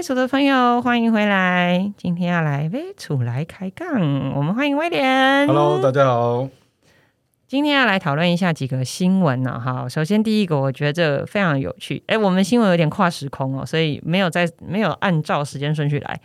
[0.00, 1.92] 微楚的朋友，欢迎回来。
[1.98, 5.46] 今天要来微楚来开杠，我们欢迎威廉。
[5.46, 6.48] Hello，大家好。
[7.46, 12.02] 今天要来讨论一下几个新闻呢、哈，首先第一个，我觉得这非常有趣。
[12.06, 16.18] 哎，我们新闻有点跨时空哦，所以没有在没有按照时间顺序来。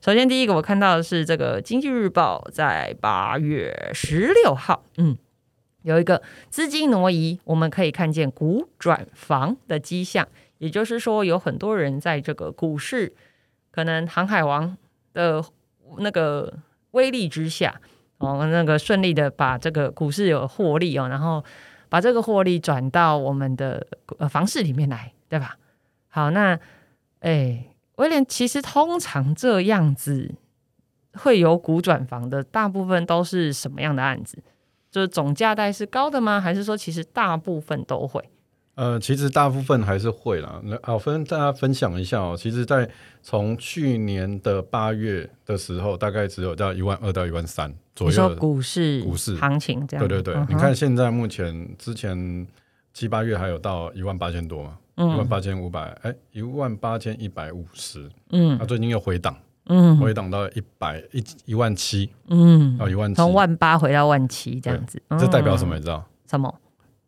[0.00, 5.16] 首先第一个我看到的是这个《经济日报》在八月十六号，嗯，
[5.82, 13.14] 有一个资金挪移，我们可以看见股转房的迹象，也就是说，有很多人在这个股市，
[13.70, 14.76] 可能航海王
[15.12, 15.44] 的
[15.98, 16.52] 那个
[16.92, 17.80] 威力之下。
[18.18, 21.44] 哦，那个顺利的把这个股市有获利哦，然后
[21.90, 25.58] 把这个获利转到我们的呃房市里面来，对吧？
[26.08, 26.58] 好，那
[27.20, 30.34] 哎，威廉，其实通常这样子
[31.12, 34.42] 会有股转房的，大部分都是什么样的案子？
[34.90, 36.40] 就是总价带是高的吗？
[36.40, 38.30] 还是说其实大部分都会？
[38.76, 40.60] 呃，其实大部分还是会啦。
[40.62, 42.36] 那好，分大家分享一下哦。
[42.38, 42.88] 其实，在
[43.22, 48.36] 从去年的八月的时候，大概只有到一万二到一万三左右。
[48.36, 50.06] 股市股市行情这样？
[50.06, 52.46] 对对对，嗯你看现在目前之前
[52.92, 58.06] 七八月还有到一万八千多嘛，一万嗯八千五百，哎，一万八千一百五十。
[58.30, 59.34] 嗯那最近又回档，
[59.68, 65.74] 嗯回档到一百一一万七嗯，到一万七，从万八回到万七这样子，这代表什么？
[65.74, 66.04] 嗯你知道？
[66.28, 66.54] 什么？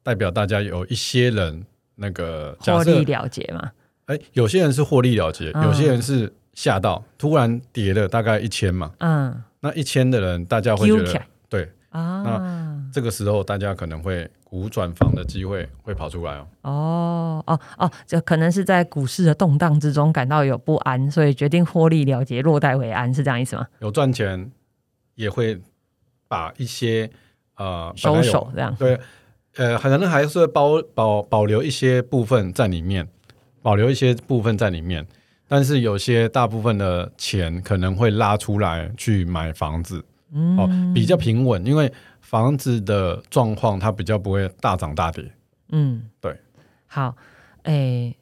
[0.08, 1.62] 代表大家有一些人
[1.96, 3.70] 那个获利了结嘛？
[4.06, 5.62] 哎，有些人是获利了结，嗯。
[5.64, 16.46] 有些人是吓到，突然跌了大概一千嘛，嗯，那一千的人，大家会觉得对，啊，那这个时候大家可能会股转房的机会会跑出来哦。
[16.62, 23.66] 哦哦哦，这可能是在股市的动荡之中感到有不安，所以决定获利了结，落袋为安，是这样意思吗？
[23.80, 24.50] 有赚钱，
[25.16, 25.60] 也会
[26.26, 27.10] 把一些
[27.58, 28.98] 呃收手这样，对，
[29.58, 33.06] 呃，可能还是会保保保留一些部分在里面，
[33.60, 35.04] 保留一些部分在里面，
[35.48, 45.24] 但是有些大部分的钱可能会拉出来去买房子，嗯哦，比较平稳，因为房子的状况它比较不会大涨大跌。
[45.70, 46.34] 嗯，对，
[46.86, 47.16] 好，
[47.64, 48.16] 诶。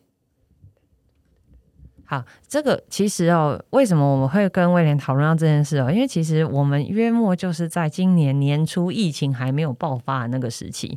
[2.09, 5.91] 好，这个其实哦，为什么我们会跟威廉讨论到这件事哦？
[5.91, 10.97] 因为其实我们约莫就是在今年年初疫情还没有爆发的那个时期，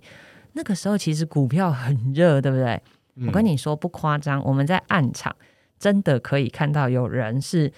[0.54, 2.82] 那个时候其实股票很热，对不对？
[3.28, 5.36] 我跟你你说不夸张，我们在暗场
[5.78, 7.72] 真的可以看到有人是，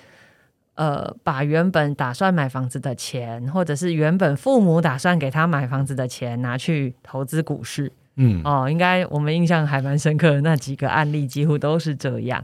[0.75, 7.91] 呃，把原本打算买房子的钱，或者是原本父母打算给他买房子的钱，拿去投资股市。
[8.17, 12.43] 嗯哦，应该我们印象还蛮深刻的那几个案例，几乎都是这样。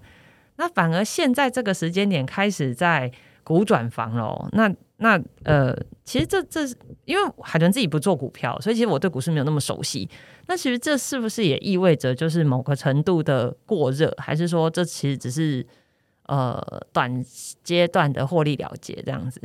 [0.55, 3.11] 那反而现在这个时间点开始在
[3.43, 4.47] 股转房喽。
[4.53, 6.75] 那那呃，其实这这是
[7.05, 10.09] 因为海豚自己不做股票，所以其实我对股市没有那么熟悉。
[10.47, 15.65] 那其实这是不是也意味着就是某个程度的过热，还是说这其实只是
[16.25, 16.59] 呃
[16.91, 17.23] 短
[17.63, 19.41] 阶段的获利了结这样子？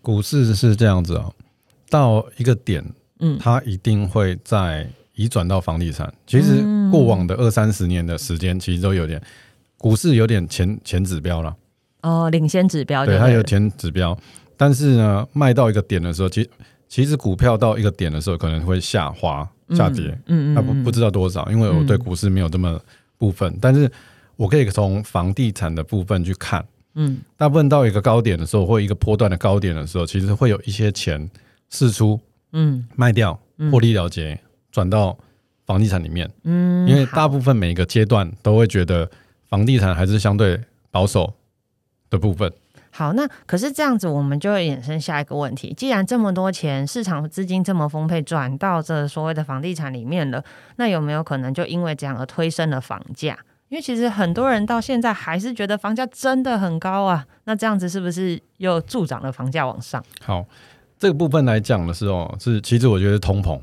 [0.00, 1.34] 股市是这样子哦，
[1.90, 2.84] 到一个点，
[3.18, 6.10] 嗯它一定会在移转到房地产。
[6.26, 9.20] 其实嗯过往的二三十年的时间，其实都有点
[9.76, 11.54] 股市有点前前指标了。
[12.02, 14.16] 哦，领先指标就对，它有前指标，
[14.58, 16.50] 但是呢，卖到一个点的时候，其
[16.88, 22.78] 其实股票到一个点的时候可能会下滑、下跌，嗯嗯嗯它不不知道多少，因为我对嗯股市没有这么
[23.16, 23.90] 部分，但是
[24.36, 26.64] 我可以从房地产的部分去看，
[26.94, 27.18] 嗯。
[27.36, 31.30] 大部分到一个高点的时候，或一个波段的高点的时候，其实会有一些钱
[31.70, 32.20] 释出
[32.52, 32.86] 嗯。
[32.96, 33.70] 卖掉，嗯。
[33.70, 34.40] 获利了结，
[34.72, 35.16] 转到
[35.66, 39.08] 房地产里面，嗯，因为大部分每一个阶段都会觉得
[39.48, 40.58] 房地产还是相对
[40.90, 41.32] 保守
[42.10, 42.50] 的部分。
[42.98, 50.42] 好，那可是这样子，我们就会衍生下一个问题：既然这么多钱，市场资金这么丰沛，转到这所谓的房地产里面了，
[50.78, 53.38] 那有没有可能就因为这样而推升了房价？
[53.68, 60.02] 因为其实很多人到现在还是觉得房价真的很高啊，那这样子是不是又助长了房价往上？
[60.20, 60.44] 好，
[60.98, 63.60] 这个部分来讲的是哦，是其实我觉得通膨。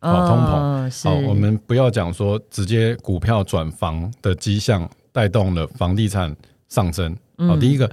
[0.00, 6.36] 好通膨嗯是好，我们不要讲说直接股票转房的迹象带动了房地产
[6.68, 7.10] 上升。
[7.38, 7.90] 好，嗯第一个，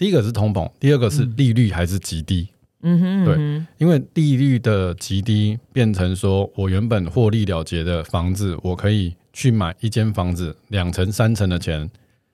[0.00, 2.48] 第一个是通膨，第二个是利率还是极低。
[2.80, 11.86] 嗯哼，对嗯因为利率的极低，变成说我原本获利了结的房子，我可以去买一间房子，两层三层的钱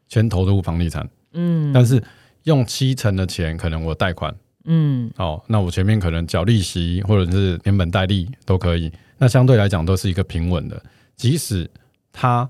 [0.07, 1.73] 全投入房地产，嗯。
[1.73, 2.01] 但是
[2.45, 4.33] 用七成的钱可能我贷款，
[4.67, 5.11] 嗯。
[5.17, 10.81] 哦，那我前面可能缴利息或者是连本带利都可以，那相对来讲都是一个平稳的，
[11.17, 11.69] 即使
[12.13, 12.49] 它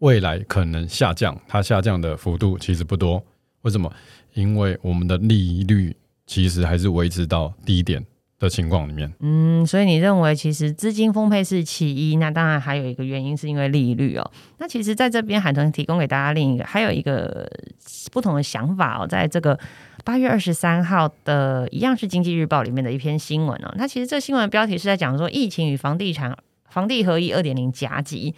[0.00, 3.24] 未来可能下降，它下降的幅度其实不多。
[3.62, 3.90] 为什么？
[4.38, 8.06] 因为我们的利率其实还是维持到低点，
[8.38, 9.12] 的情况里面。
[9.18, 14.30] 嗯，所以你认为其实资金分配是其一，那当然还有一个原因是因为利率哦。
[14.58, 17.50] 那其实在这边海豚提供给大家另一个还有一个
[18.12, 19.58] 不同的想法哦，在这个
[20.04, 23.74] 八月二十三号的一样是经济日报里面的一篇新闻哦。
[23.76, 26.32] 那其实这新闻的标题是在讲说疫情与房地产
[26.70, 28.36] 房地合一二点零夹击，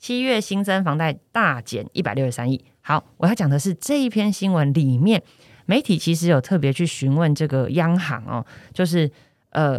[0.00, 2.64] 七月新增房贷大减一百六十三亿。
[2.88, 5.22] 好，我要讲的是这一篇新闻里面，
[5.66, 8.42] 媒体其实有特别去询问这个央行哦，
[8.72, 9.10] 就是
[9.50, 9.78] 呃，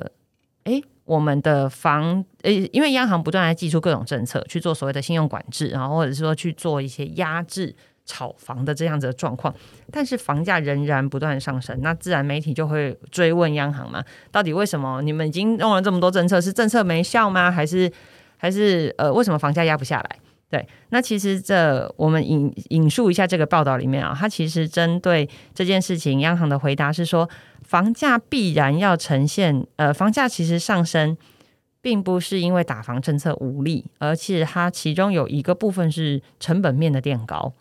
[0.65, 7.75] 诶，我们的房，呃，因为央行不断来寄出各种政策去做所谓的信用管制，然后或者是说去做一些压制
[8.05, 9.51] 炒房的这样子的状况，
[9.91, 17.49] 但是房价仍然不断上升，那自然媒体就会追问央行嘛，到底为什么你们已经用了这么多政策，是政策没效吗？
[17.49, 17.91] 还是
[18.37, 20.19] 还是呃，为什么房价压不下来？
[20.49, 27.29] 对，那其实这我们引引述一下这个报道里面啊，它其实针对这件事情，央行的回答是说，
[27.61, 31.15] 房价必然要呈现，呃，房价其实上升，
[31.81, 37.53] 并不是因为打房政策无力，而且它其中有一个部分是成本面的垫高。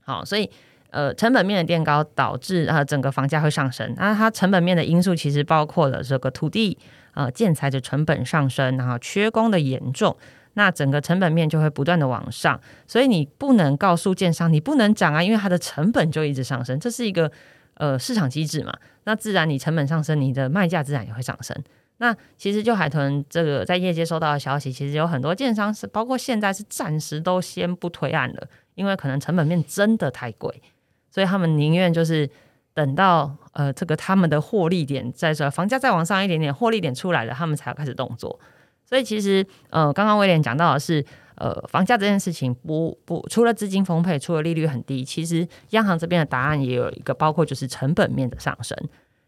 [0.00, 0.50] 好，所以
[0.90, 3.94] 呃，成本面的垫高导致啊整个房价会上升。
[3.96, 6.76] 那它成本面的因素其实包括了这个土地
[7.14, 10.16] 呃建材的成本上升，然后缺工的严重。
[10.58, 17.30] 那整个成本面就会不断的往上，所以你不能告诉建商你不能涨啊，因为它的成本就一直上升，这是一个
[17.74, 18.72] 呃市场机制嘛。
[19.04, 21.54] 那自然你成本上升，你的卖价自然也会上升。
[21.98, 30.62] 那其实就海豚这个在业界收到的消息，其实有很多建商是包括现在是暂时都先不推案了，因为可能成本面真的太贵，
[31.10, 32.28] 所以他们宁愿就是
[32.72, 38.40] 等到呃这个他们的获利点在这房价再往上一点点，获利点出来了，他们才要开始动作。
[38.88, 41.04] 所以其实，呃，刚刚威廉讲到的是，
[41.34, 48.78] 呃，房价这件事情不不，除了资金丰沛，除了利率很低，其实央行这边的答案也有一个，包括就是成本面的上升。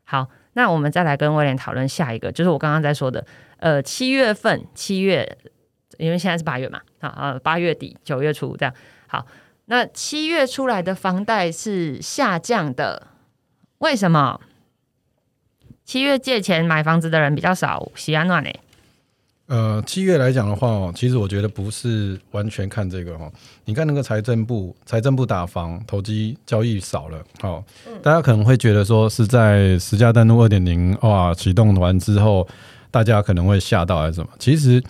[0.05, 3.27] 好，那我们再来跟威廉讨论下一个，就是我刚刚在说的，
[3.57, 5.37] 呃，七月份，七月，
[5.99, 8.73] 因为现在是八月嘛，啊啊，八月底九月初这样。
[9.09, 9.27] 好，
[9.67, 13.09] 那七月出来的房贷是下降的，
[13.79, 14.41] 为什么？
[15.85, 18.61] 七月借钱买房子的人比较少，喜安暖嘞？
[19.49, 23.33] 呃，七月来讲的话哦，其实我觉得不是完全看这个哦。
[23.65, 27.65] 你看那个财政部，财政部打房投机交易少了，好，
[28.03, 32.47] 大家可能会觉得说是在十价登录二点零哇启动完之后，
[32.91, 34.29] 大家可能会吓到还是什么？
[34.39, 34.83] 其实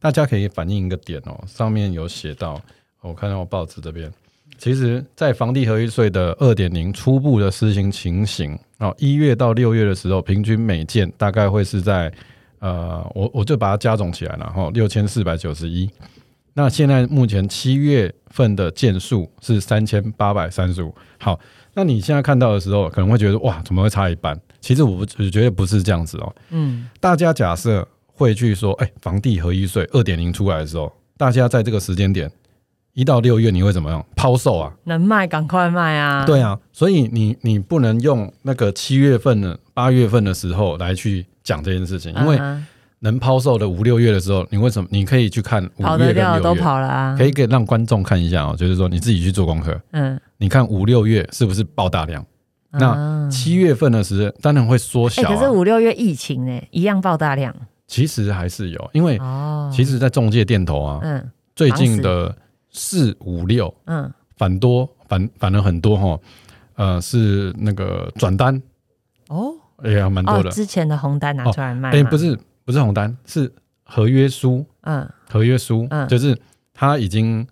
[0.00, 2.58] 大家可以反映一个点哦，上面有写到，
[3.02, 4.10] 我看到报纸这边，
[4.56, 12.10] 其实在房地合一税的二点零初步的施行情形哦，一月到六月的时候，平均每件大概会是在。
[12.60, 15.88] 呃，我我就把它加总起来了哈，六千四百九十一。
[16.54, 20.92] 那现在目前七月份的件数是三千八百三十五。
[21.16, 21.38] 好，
[21.74, 24.36] 那你现在看到的时候，可能会觉得哇，怎么会差一半？
[24.60, 26.34] 其实我我觉得不是这样子哦。
[26.50, 32.28] 嗯，大家假设会去说，哎，房地合一税二点零出来的时候，大家在这个时间点
[32.92, 34.74] 一到六月，你会怎么样抛售啊？
[34.82, 36.24] 能卖赶快卖啊！
[36.26, 41.24] 对啊，所以你你不能用那个七月份的八月份的时候来去。
[41.48, 42.38] 讲这件事情，因为
[42.98, 47.16] 能抛售的五六月的时候，你为什么你可以去看五月跟六月都跑了啊？
[47.16, 49.80] 可以给让观众看一下哦，就是说你自己去做功课。
[49.92, 52.22] 嗯，你看五六月是不是爆大量？
[52.72, 55.22] 那七月份的时候当然会缩小。
[55.22, 57.54] 可是五六月疫情呢，一样爆大量。
[57.86, 59.18] 其实还是有，因为
[59.72, 62.36] 其实，在中介店头啊，嗯，最近的
[62.70, 66.20] 四五六，嗯，反多反反了很多哈，
[66.74, 68.60] 呃，是那个转单
[69.28, 69.54] 哦。
[69.82, 70.50] 哎呀，蛮多的。
[70.50, 71.90] 之前的红单拿出来卖。
[71.90, 73.52] 哎，不是，不是红单，是
[73.84, 74.64] 合约书。
[74.82, 76.36] 嗯，合约书，嗯，就是
[76.74, 77.46] 他已经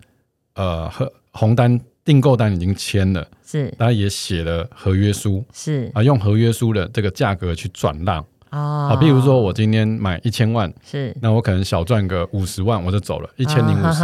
[0.55, 8.19] 呃，和红单订购单已经签了，是，他也写了合约书，是啊，用合约书的这个价格去转让。
[8.51, 14.03] 哦，啊，比如说我今天买一千万，是，那我可能小赚个五十万，我就走了，一千零五十。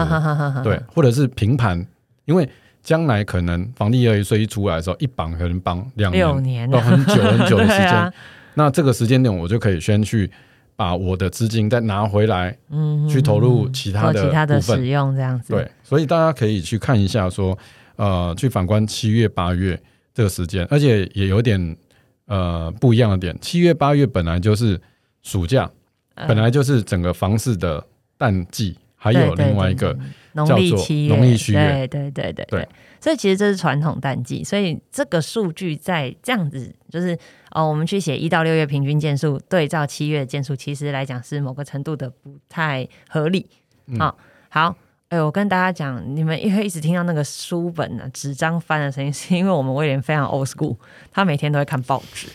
[0.63, 1.85] 对，或者是平盘，
[2.25, 2.47] 因为。
[2.83, 6.11] 将来可能房地合一税一出来的时候，一绑可能绑两
[6.43, 8.13] 年，到很久很久的 时间。
[8.55, 10.29] 那这个时间点，我就可以先去
[10.75, 15.53] 把我的资金再拿回来，嗯，去投入其他的其他的使用这样子。
[15.53, 17.57] 对，所以大家可以去看一下，说
[17.95, 19.81] 呃，去反观七月八月
[20.13, 21.77] 这个时间，而且也有点
[22.25, 23.33] 呃不一样的点。
[23.39, 24.79] 七月八月本来就是
[25.21, 25.71] 暑假，
[26.27, 27.81] 本来就是整个房市的
[28.17, 29.97] 淡季，还有另外一个。
[30.33, 37.17] 农历七月，农历七月，对对对对对，所以其实这是传统淡季，所以这个数据在这样子，就是
[37.51, 43.47] 哦，我们去写一到六月平均件数对照七月件数，其实来讲是某个程度的不太合理。
[43.99, 44.17] 好，
[44.49, 44.75] 好，
[45.09, 50.77] 哎，我跟大家讲，你们因为一直听到那个书本呢纸张翻的声音，是因为我们威廉非常 old school，
[51.11, 52.27] 他每天都会看报纸。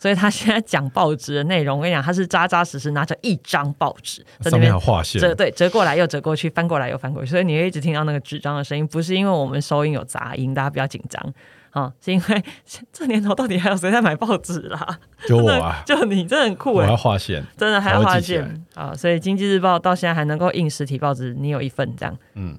[0.00, 11.32] 所以他现在讲报纸的内容， 我跟你讲，他是扎扎实实拿着一张报纸在那边上面还有划线，折对折过来又折过去，翻过来又翻过去，所以你会一直听到那个纸张的声音，不是因为我们收音有杂音，大家不要紧张。
[11.70, 12.44] 啊，是因为
[12.92, 14.98] 这年头到底还有谁在买报纸啦？
[15.24, 18.64] 就我啊，就你，真的很酷哎、我要划线，真的还要划线。
[18.74, 18.92] 啊！
[18.92, 22.18] 所以经济日报到现在还能够印实体报纸，你有一份这样。
[22.34, 22.58] 嗯，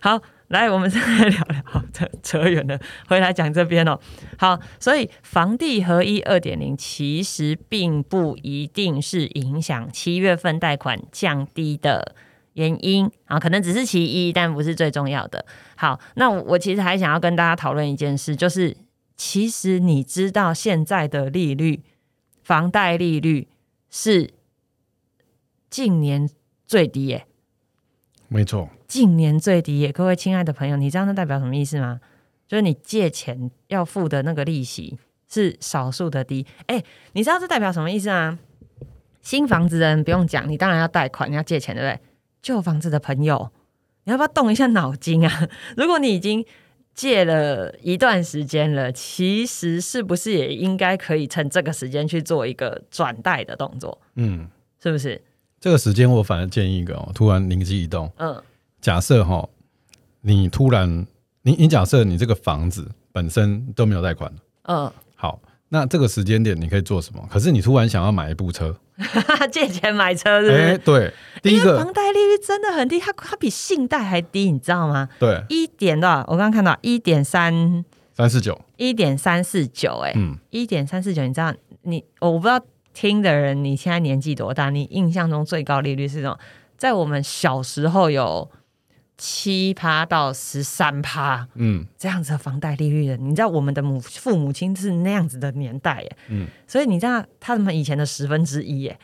[0.00, 3.98] 好，来我们再来聊聊，好扯扯远了，回来讲这边哦。
[4.38, 12.14] 好，所以房地合一二点零其实并不一定是影响七月份贷款降低的。
[12.54, 15.46] 原因啊，可能只是其一，但不是最重要的。
[15.74, 18.76] 好，那我我其实还想要跟大家讨论一件事，就是
[19.16, 21.80] 其实你知道现在的利率，
[22.42, 23.48] 房贷利率
[23.88, 24.34] 是
[25.70, 26.28] 近年
[26.66, 27.26] 最低耶、
[28.32, 29.92] 没错，近年最低耶！
[29.92, 32.00] 各位亲爱的朋友，你知道那代表什么意思吗？
[32.48, 34.98] 就是你借钱要付的那个利息
[35.28, 36.46] 是少数的低。
[36.66, 38.38] 哎、你知道这代表什么意思啊？
[39.20, 42.00] 新房子的人不用讲，你当然要贷款，你要借钱，对不对？
[42.40, 43.50] 旧房子的朋友，
[44.04, 45.48] 你要不要动一下脑筋啊？
[45.76, 46.42] 如果你已经
[46.94, 54.00] 借了一段时间了，其实是不是也应该可以趁这个时间去做一个转贷的动作？
[54.14, 54.48] 嗯，
[54.82, 55.20] 是不是？
[55.62, 58.42] 这个时间我反而建议一个、哦，突然灵机一动，嗯。
[58.80, 59.48] 假设哈，
[60.22, 61.06] 你突然，
[61.42, 64.28] 你你假设你这个房子本身都没有贷款，
[64.64, 67.24] 嗯，好，那这个时间点你可以做什么？
[67.30, 68.76] 可是你突然想要买一部车，
[69.52, 70.62] 借钱买车是不是？
[70.62, 75.08] 哎、对，第一个房贷利率真的很低，它它比信贷还低，你知道吗？
[75.20, 75.44] 对。
[75.48, 76.18] 一点多少？
[76.26, 77.84] 我刚刚看到一点三，
[78.16, 82.60] 三四九，一点三四九，哎，嗯，一点三四九，你知道你我不知道
[82.92, 84.70] 听的人你现在年纪多大？
[84.70, 86.38] 你印象中最高利率是什么？
[86.76, 88.50] 在我们小时候有
[89.16, 98.98] 七趴到十三趴嗯这样子的房贷利率的，你知道我们的母父母亲是那样子的年代耶，嗯，所以你知道他们以前的十分之一耶，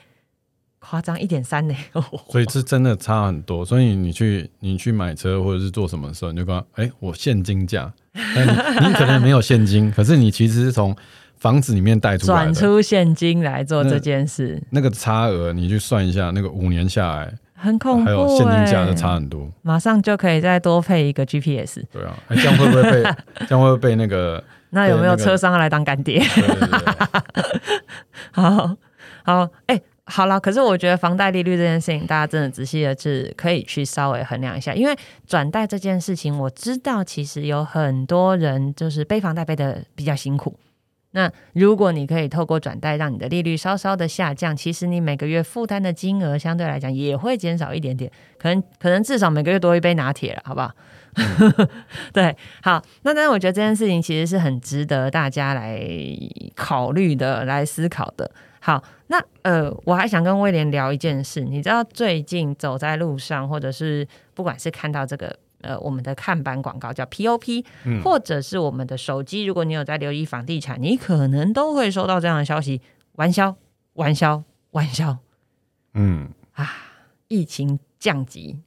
[0.80, 1.74] 夸张一点三呢，
[2.30, 3.64] 所以是真的差很多。
[3.64, 10.96] 所以你去你去买车或者是做什么的时候，你就跟他，哎、我现金价，你可能没有现金，可是你其实是从
[11.38, 12.52] 房子里面贷出来的。
[12.52, 18.16] 转出现金来做这件事，那个差额，你去算一下，那个五年下来，很恐怖、欸。
[18.16, 19.48] 还有现金价的差很多。
[19.62, 21.82] 马上就可以再多配一个 GPS。
[21.92, 23.02] 对啊，哎、这样会不会被
[23.48, 24.42] 这样会被那个？
[24.70, 26.22] 那有没有车商来当干爹？
[28.32, 28.76] 好
[29.24, 30.38] 好，哎、好了。
[30.38, 34.94] 可是我觉得房贷利率这件事情，大家真的仔细的是可以去稍微衡量一下，因为
[35.26, 40.54] 转贷这件事情，我知道其实有很多人就是背房贷背的比较辛苦。
[41.18, 48.08] 那如果你可以透过转贷让你的利率稍稍的下降，其实你每个月负担的金额相对来讲也会减少一点点，
[48.38, 50.70] 可能可能至少每个月多一杯拿铁了，好不好？
[52.14, 55.84] 对，好，那但是我觉得这件事情其实是很值得大家来
[56.54, 58.30] 考虑的、来思考的。
[58.60, 72.80] 好，那呃，我还想跟威廉聊一件事，你知道最近走在路上，或者是不管是看到这个呃我们的看板广告叫 POP，、嗯或者是我们的手机，如果你有在留意房地产，你可能都会收到这样的消息：
[73.12, 73.56] 玩销、
[73.94, 75.18] 玩销、玩销。
[75.94, 76.70] 嗯啊，
[77.28, 78.60] 疫情降级、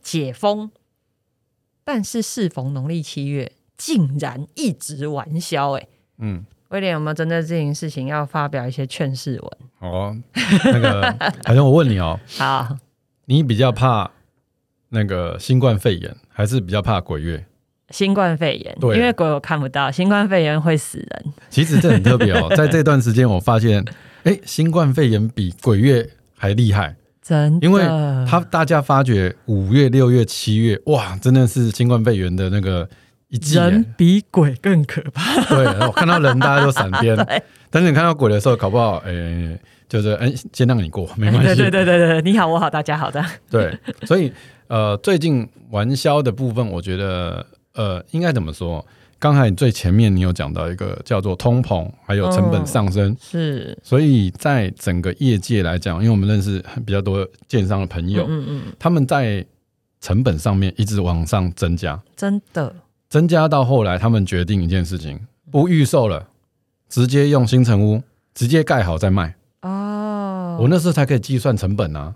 [0.00, 0.70] 解封，
[1.84, 5.72] 但是适逢农历七月，竟然一直玩销。
[5.72, 5.88] 哎，
[6.18, 9.50] 嗯，威廉有没有针对这件事情要发表一些劝世文？
[9.80, 10.16] 哦，
[10.64, 12.76] 那个，好像我问你哦， 好，
[13.24, 14.10] 你比较怕
[14.94, 17.44] 那个新冠肺炎，还是比较怕鬼月？
[17.88, 21.24] 新冠肺炎，对因为鬼我看不到，新冠肺炎会死人。
[21.50, 23.84] 其实这很特别哦， 在这段时间我发现，
[24.24, 27.82] 哎，新冠肺炎比鬼月还厉害，真的，因为
[28.28, 32.88] 他大家发觉五月、六月、七月，哇，真的是新冠肺炎的那个
[33.28, 33.56] 一季。
[33.56, 35.42] 人比鬼更可怕。
[35.44, 41.54] 对，我看到人大家都闪边 对，但是你看到鬼的时候，搞不好，哎，就是哎，先让你过，没关系。
[41.54, 43.22] 对对对对对，你好，我好，大家好的。
[43.50, 44.32] 对，所以
[44.72, 48.82] 呃，最近玩销的部分，我觉得呃，应该怎么说？
[49.18, 59.44] 刚才你最前面你有讲到一个叫做通膨，还有成本上升，是，所以在整个业界来讲，因为我们认识比较多建商的朋友，嗯嗯，他们在
[60.00, 62.74] 成本上面一直往上增加，真的，
[63.10, 66.26] 增加到后来，他们决定一件事情，不预售了，
[66.88, 68.02] 直接用新城屋
[68.32, 69.34] 直接盖好再卖。
[69.60, 72.14] 哦，我那时候才可以计算成本啊。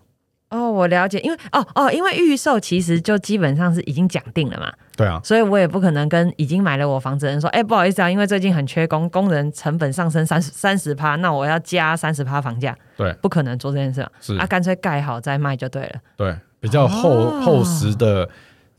[0.76, 14.37] 哦，我了解，因为哦哦，因为预售其实就基本上是已经讲定了嘛，对啊，所以我也不可能跟已经买了我房子的人说，哎、不好意思啊，因为最近很缺工，工人成本上升三十三十趴，那我要加三十趴房价，对，不可能做这件事啊，是。
[14.37, 16.00] 啊，干脆盖好再卖就对了。
[16.16, 17.40] 对，比较厚、哦。
[17.40, 18.28] 厚实的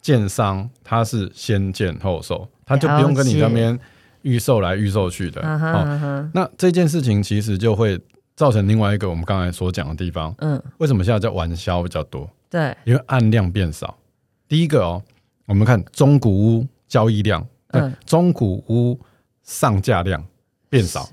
[0.02, 3.78] 建商，他是先建后售，他就不用跟你那边
[4.22, 5.42] 预售来预售去的。
[5.44, 8.00] 嗯哼哦，嗯哼，那这件事情其实就会
[8.38, 12.30] 造成另外一个我们刚才所讲的地方，嗯，为什么现在叫玩销比较多？
[12.50, 13.98] 对，因为案量变少。
[14.48, 15.02] 第一个哦，
[15.48, 18.98] 我们看中古屋交易量，嗯嗯，中古屋
[19.42, 20.24] 上架量
[20.70, 21.10] 变少，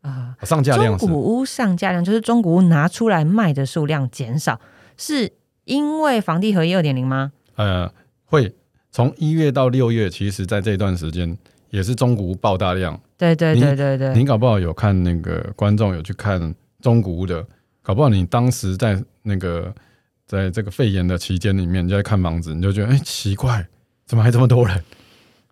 [0.00, 0.34] 啊。
[0.42, 4.58] 上架量是中古屋上架量就是中古屋拿出来卖的数量减少，
[4.96, 5.30] 是
[5.64, 7.32] 因为房地合一二点零吗？
[7.56, 7.92] 呃
[8.24, 8.54] 会
[8.90, 11.36] 从一月到六月，其实在这段时间
[11.70, 12.98] 也是中古屋爆大量。
[13.18, 17.44] 对对你对对对，你搞不好有看那个观众有去看中古屋的，
[17.82, 19.72] 搞不好你当时在那个
[20.26, 23.66] 在这个肺炎的期间里面，你就在看房子，你就觉得哎、奇怪，
[24.04, 24.82] 怎么还这么多人？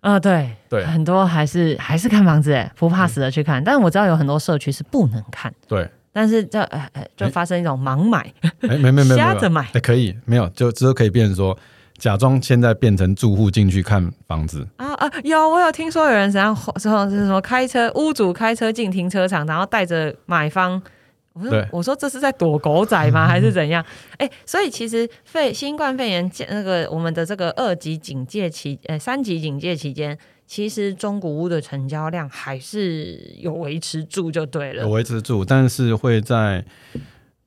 [0.01, 0.85] 啊、对对。
[0.85, 3.65] 很多还是还是看房子，哎，不怕死的去看。
[3.65, 9.67] 但我知道有很多社区是不能看，对，但是这呃呃就发生一种盲买，哎、没没没没瞎着买。
[9.73, 11.59] 哎、可以没有，就之后可以变成说，
[11.99, 15.11] 假装现在变成住户进去看房子，啊啊！
[15.23, 20.83] 有我有听说有人怎样说是什么开车屋主开车进停车场，然后带着买方。
[21.33, 23.27] 我说我说这是在躲狗仔吗？
[23.29, 23.85] 还是怎样？
[24.19, 34.89] 哎、所以其实肺新冠肺炎那个我们的这个二级警戒期，呃三级警戒期间，其实中古屋的成交量还是有维持住就对了有。
[34.91, 36.65] 维持住，但是会在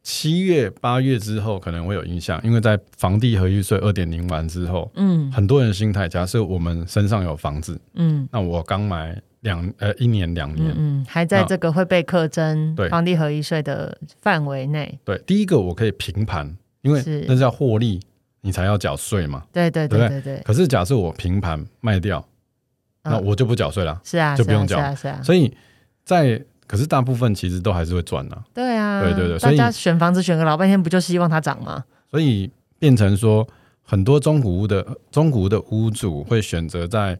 [0.10, 5.30] 七月、八月之后可能会有影响，因为在房地合一税二点零完之后，嗯。
[5.34, 8.26] 很多人心态，假设我们身上有房子，嗯。
[8.32, 12.88] 那我刚买两呃一年两年，嗯嗯，还在这个会被课征对。
[12.88, 14.98] 房地合一税的范围内。
[15.04, 17.26] 对，第一个我可以平盘，因为是。
[17.28, 18.00] 那是要获利，
[18.40, 19.44] 你才要缴税嘛。
[19.52, 20.22] 对对对不对？
[20.22, 22.26] 对对，可是假设我平盘卖掉，
[23.04, 23.26] 那嗯。
[23.26, 24.00] 我就不缴税了。
[24.06, 24.96] 是啊，就不用缴。
[24.96, 25.54] 是啊，所以
[26.06, 31.84] 在可是大部分其实都还是会赚的，对啊，对对对所以大家选房子选个老半天，不就希望它涨吗？
[32.12, 33.48] 所以变成说
[33.82, 37.18] 很多中古屋的中古屋的屋主会选择在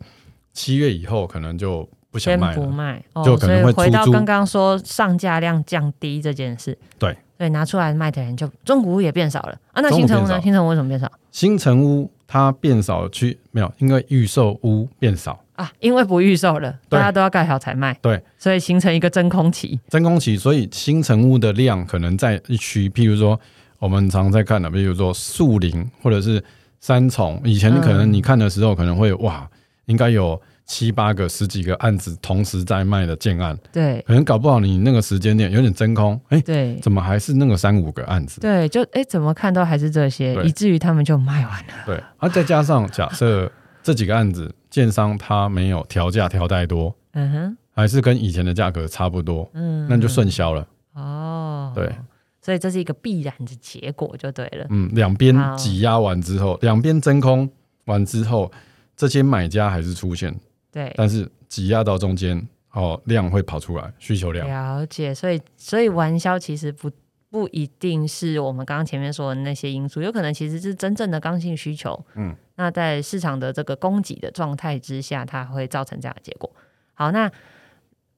[0.54, 2.62] 七月以后可能就不想先卖了。
[2.62, 9.82] 不卖，哦、就可能会出租刚刚说上架量降低这件事，对对，拿出来卖的人就中古屋也变少了啊。
[9.82, 10.42] 那新城屋呢？
[10.42, 15.70] 新城屋为什么变少新城屋它变少去没有，因为预售屋变少，啊？
[15.80, 19.78] 因为不预售了，大家都要盖好才卖，对，所以形成一个真空期。
[19.90, 23.38] 真空期，所以新城屋的量可能在一区，譬如说
[23.80, 26.42] 我们常在看的，比如说树林或者是
[26.80, 29.46] 三重，以前可能嗯你看的时候可能会哇，
[29.88, 38.42] 应该有七八个、十几个案子同时在卖的建案，对可能搞不好你那个时间点有点真空，哎、对怎么还是那个三五个案子？
[38.42, 41.74] 对，就哎，怎么看都还是这些，以至于他们就卖完了。
[41.86, 43.50] 对，啊，再加上假设
[43.82, 50.68] 这几个案子，建商他没有调价调太多，嗯哼，还是跟以前的价格差不多，嗯，那就顺销了。
[50.94, 51.92] 哦，对，
[52.40, 54.68] 所以这是一个必然的结果，就对了。
[54.70, 57.50] 嗯，两边挤压完之后，两边真空
[57.86, 58.52] 完之后，
[58.96, 60.32] 这些买家还是出现，
[60.72, 62.40] 对，但是挤压到中间，
[62.74, 64.48] 哦，量会跑出来，需求量。
[64.48, 66.92] 了解，所以所以玩销其实不
[67.30, 72.06] 不一定是我们刚刚前面说的那些因素，有可能其实是真正的刚性需求。
[72.16, 76.50] 嗯，那在市场的这个供给的状态之下，它会造成这样的结果。
[76.94, 77.30] 好，那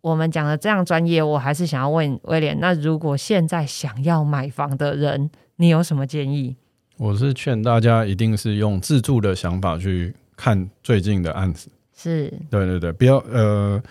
[0.02, 6.56] 我们讲的这样专业，我还是想要问威廉，那如果现在想要买房的人，你有什么建议？
[6.98, 11.70] 我是劝大家一定是用自住的想法去看最近的案子。
[11.94, 13.82] 是，对对对，不要呃，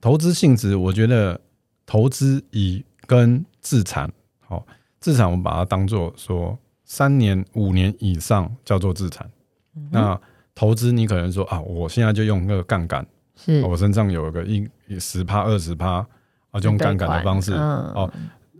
[0.00, 1.40] 投资性质，我觉得
[1.84, 4.08] 投资以跟自产，
[4.46, 4.64] 好、
[5.00, 9.28] 自产我们把它当做说三年、五年以上叫做自产。
[9.76, 10.20] 嗯那
[10.54, 14.66] 投资你可能说啊，我现在就用那个杠杆，是我身上有个一
[14.98, 15.96] 十趴、二十趴，
[16.50, 18.10] 啊，就用杠杆的方式，嗯，哦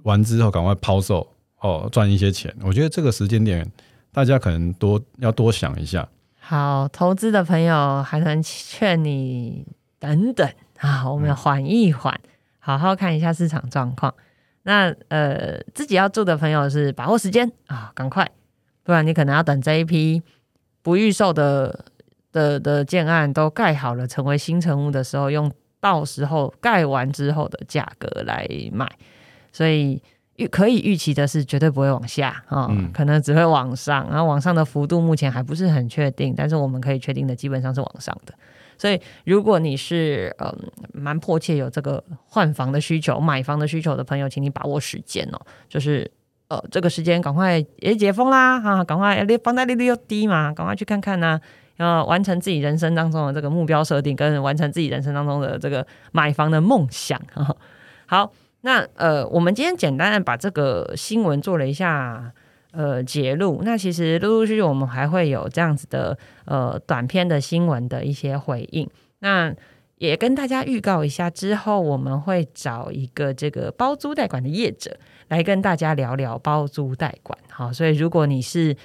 [0.03, 1.27] 完之后赶快抛售，
[1.61, 2.55] 哦，赚一些钱。
[2.63, 3.67] 我觉得这个时间点，
[4.13, 6.07] 大家可能多要多想一下。
[6.39, 9.67] 好，投资的朋友还能劝你
[9.99, 10.47] 等等
[10.81, 12.21] 啊，我们缓一缓，
[12.59, 14.13] 好好看一下市场状况。
[14.67, 18.29] 那呃，自己要住的朋友是把握时间啊，赶快，
[18.83, 20.21] 不然你可能要等这一批
[20.83, 21.85] 不预售的
[22.33, 25.51] 的的建案都盖好了，成为新成屋的时候，用
[25.81, 28.91] 到时候盖完之后的价格来买，
[29.53, 30.03] 所以。
[30.39, 38.35] 预可以预期的是，绝对不会往下啊、嗯可能只会往上，然后往上的幅度目前还不是很确定，但是我们可以确定的基本上是往上的。
[38.77, 40.55] 所以，如果你是嗯
[40.97, 46.11] 蛮迫切有这个换房的需求、买房的需求的朋友，请你把握时间哦，就是
[46.49, 51.39] 呃这个时间赶快也解封啦哈、赶快利房贷利率又低嘛，赶快去看看呐、
[51.77, 57.55] 要完成自己人生当中的这个目标设定，跟完成自己人生当中的这个买房的梦想啊。
[58.07, 58.33] 好，
[58.63, 62.33] 那呃，我们今天简单的把这个新闻做了一下
[62.73, 63.61] 呃揭露。
[63.63, 68.89] 那其实陆陆续续我们还会有这样子的呃短篇的新闻的一些回应。
[69.19, 69.53] 那
[69.99, 74.97] 也跟大家预告一下，之后我们会找一个这个包租代管的业者
[75.29, 77.37] 来跟大家聊聊包租代管。
[77.51, 78.77] 好，所以如果你是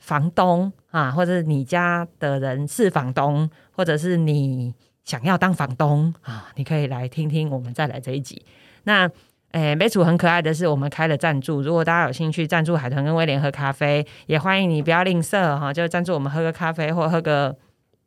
[0.00, 4.74] 房东啊，或者你家的人是房东，或者是你
[5.04, 8.44] 想要当房东啊，你可以来听听我们再来这一集。
[8.84, 9.08] 那
[9.52, 17.56] 诶，美楚很可爱的是，我们开了赞助，如果大家有兴趣赞助海豚跟威廉喝咖啡，也欢迎你不要吝啬哈，就赞助我们喝个咖啡或喝个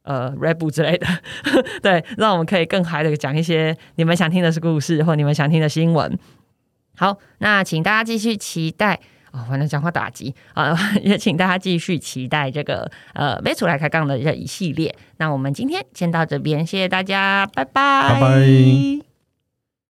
[0.04, 1.08] 呃 r e b o o 之类的，
[1.82, 6.18] 对，让我们可以更嗨的讲一些你们想听的故事或你们想听的新闻。
[6.98, 9.00] 好，那请大家继续期待。
[9.32, 14.96] 哦，反正讲话打击啊， 也请大家继续期待这个呃，没出来开杠的这一系列。
[15.18, 19.09] 那我们今天先到这边，谢谢大家，拜拜，拜拜。